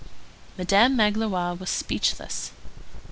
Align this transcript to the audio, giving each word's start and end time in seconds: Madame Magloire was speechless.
Madame 0.57 0.95
Magloire 0.97 1.53
was 1.59 1.69
speechless. 1.69 2.51